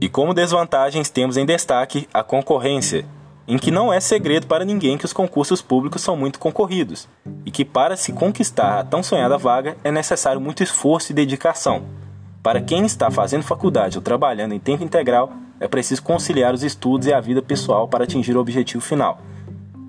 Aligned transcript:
E 0.00 0.08
como 0.08 0.32
desvantagens 0.32 1.10
temos 1.10 1.36
em 1.36 1.44
destaque 1.44 2.08
a 2.14 2.22
concorrência, 2.22 3.04
em 3.48 3.58
que 3.58 3.70
não 3.70 3.92
é 3.92 3.98
segredo 3.98 4.46
para 4.46 4.64
ninguém 4.64 4.96
que 4.96 5.04
os 5.04 5.12
concursos 5.12 5.60
públicos 5.60 6.02
são 6.02 6.16
muito 6.16 6.38
concorridos 6.38 7.08
e 7.44 7.50
que 7.50 7.64
para 7.64 7.96
se 7.96 8.12
conquistar 8.12 8.78
a 8.78 8.84
tão 8.84 9.02
sonhada 9.02 9.36
vaga 9.36 9.76
é 9.82 9.90
necessário 9.90 10.40
muito 10.40 10.62
esforço 10.62 11.10
e 11.10 11.14
dedicação. 11.14 11.82
Para 12.44 12.60
quem 12.60 12.86
está 12.86 13.10
fazendo 13.10 13.42
faculdade 13.42 13.98
ou 13.98 14.02
trabalhando 14.02 14.54
em 14.54 14.60
tempo 14.60 14.84
integral, 14.84 15.32
é 15.58 15.66
preciso 15.66 16.02
conciliar 16.02 16.54
os 16.54 16.62
estudos 16.62 17.08
e 17.08 17.12
a 17.12 17.20
vida 17.20 17.42
pessoal 17.42 17.88
para 17.88 18.04
atingir 18.04 18.36
o 18.36 18.40
objetivo 18.40 18.84
final. 18.84 19.18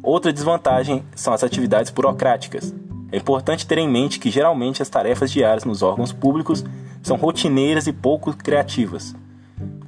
Outra 0.02 0.34
desvantagem 0.34 1.04
são 1.14 1.34
as 1.34 1.44
atividades 1.44 1.92
burocráticas. 1.92 2.74
É 3.12 3.18
importante 3.18 3.68
ter 3.68 3.78
em 3.78 3.88
mente 3.88 4.20
que 4.20 4.32
geralmente 4.32 4.82
as 4.82 4.90
tarefas 4.90 5.32
diárias 5.32 5.66
nos 5.66 5.84
órgãos 5.84 6.12
públicos 6.12 6.66
são 7.04 7.18
rotineiras 7.18 7.86
e 7.86 7.94
pouco 7.94 8.36
criativas. 8.36 9.14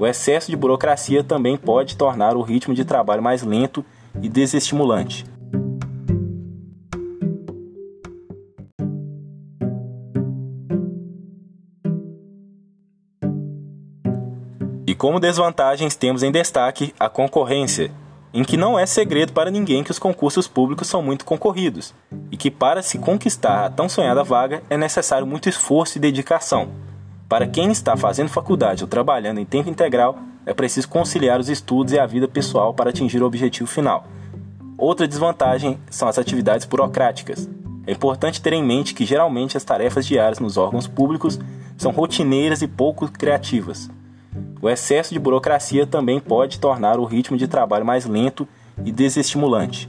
O 0.01 0.07
excesso 0.07 0.49
de 0.49 0.57
burocracia 0.57 1.23
também 1.23 1.55
pode 1.55 1.95
tornar 1.95 2.35
o 2.35 2.41
ritmo 2.41 2.73
de 2.73 2.83
trabalho 2.83 3.21
mais 3.21 3.43
lento 3.43 3.85
e 4.19 4.27
desestimulante. 4.27 5.23
E 14.87 14.95
como 14.95 15.19
desvantagens 15.19 15.95
temos 15.95 16.23
em 16.23 16.31
destaque 16.31 16.95
a 16.99 17.07
concorrência, 17.07 17.91
em 18.33 18.43
que 18.43 18.57
não 18.57 18.79
é 18.79 18.87
segredo 18.87 19.33
para 19.33 19.51
ninguém 19.51 19.83
que 19.83 19.91
os 19.91 19.99
concursos 19.99 20.47
públicos 20.47 20.87
são 20.87 21.03
muito 21.03 21.23
concorridos 21.23 21.93
e 22.31 22.37
que 22.37 22.49
para 22.49 22.81
se 22.81 22.97
conquistar 22.97 23.65
a 23.65 23.69
tão 23.69 23.87
sonhada 23.87 24.23
vaga 24.23 24.63
é 24.67 24.75
necessário 24.75 25.27
muito 25.27 25.47
esforço 25.47 25.99
e 25.99 26.01
dedicação. 26.01 26.90
Para 27.31 27.47
quem 27.47 27.71
está 27.71 27.95
fazendo 27.95 28.27
faculdade 28.27 28.83
ou 28.83 28.89
trabalhando 28.89 29.39
em 29.39 29.45
tempo 29.45 29.69
integral, 29.69 30.19
é 30.45 30.53
preciso 30.53 30.89
conciliar 30.89 31.39
os 31.39 31.47
estudos 31.47 31.93
e 31.93 31.97
a 31.97 32.05
vida 32.05 32.27
pessoal 32.27 32.73
para 32.73 32.89
atingir 32.89 33.23
o 33.23 33.25
objetivo 33.25 33.69
final. 33.69 34.05
Outra 34.77 35.07
desvantagem 35.07 35.79
são 35.89 36.09
as 36.09 36.19
atividades 36.19 36.65
burocráticas. 36.65 37.49
É 37.87 37.93
importante 37.93 38.41
ter 38.41 38.51
em 38.51 38.61
mente 38.61 38.93
que 38.93 39.05
geralmente 39.05 39.55
as 39.55 39.63
tarefas 39.63 40.05
diárias 40.05 40.39
nos 40.39 40.57
órgãos 40.57 40.87
públicos 40.87 41.39
são 41.77 41.93
rotineiras 41.93 42.61
e 42.61 42.67
pouco 42.67 43.09
criativas. 43.09 43.89
O 44.61 44.69
excesso 44.69 45.13
de 45.13 45.19
burocracia 45.19 45.87
também 45.87 46.19
pode 46.19 46.59
tornar 46.59 46.99
o 46.99 47.05
ritmo 47.05 47.37
de 47.37 47.47
trabalho 47.47 47.85
mais 47.85 48.05
lento 48.05 48.45
e 48.83 48.91
desestimulante. 48.91 49.87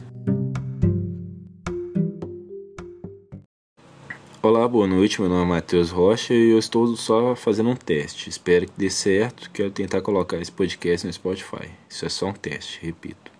Olá, 4.45 4.67
boa 4.67 4.89
noite. 4.89 5.21
Meu 5.21 5.31
nome 5.31 5.45
é 5.45 5.47
Matheus 5.47 5.91
Rocha 5.91 6.35
e 6.35 6.51
eu 6.51 6.59
estou 6.59 6.97
só 6.97 7.37
fazendo 7.37 7.71
um 7.71 7.77
teste. 7.77 8.29
Espero 8.29 8.67
que 8.67 8.73
dê 8.77 8.91
certo. 8.91 9.49
Quero 9.53 9.71
tentar 9.71 10.03
colocar 10.03 10.37
esse 10.37 10.51
podcast 10.51 11.07
no 11.07 11.13
Spotify. 11.13 11.71
Isso 11.89 12.05
é 12.05 12.09
só 12.09 12.27
um 12.27 12.33
teste, 12.33 12.85
repito. 12.85 13.31